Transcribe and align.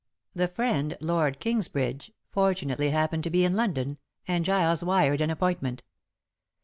The 0.33 0.47
friend, 0.47 0.97
Lord 0.99 1.39
Kingsbridge, 1.39 2.11
fortunately 2.31 2.89
happened 2.89 3.23
to 3.25 3.29
be 3.29 3.45
in 3.45 3.53
London, 3.53 3.99
and 4.27 4.43
Giles 4.43 4.83
wired 4.83 5.21
an 5.21 5.29
appointment. 5.29 5.83